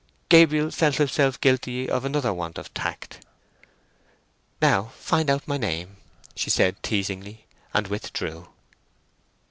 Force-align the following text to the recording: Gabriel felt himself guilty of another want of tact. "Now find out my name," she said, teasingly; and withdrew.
Gabriel 0.29 0.71
felt 0.71 0.95
himself 0.95 1.39
guilty 1.39 1.87
of 1.87 2.03
another 2.03 2.33
want 2.33 2.57
of 2.57 2.73
tact. 2.73 3.23
"Now 4.59 4.93
find 4.97 5.29
out 5.29 5.47
my 5.47 5.57
name," 5.57 5.97
she 6.35 6.49
said, 6.49 6.81
teasingly; 6.81 7.45
and 7.71 7.85
withdrew. 7.87 8.47